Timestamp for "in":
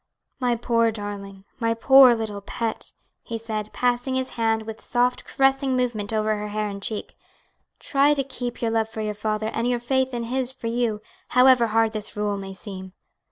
10.15-10.23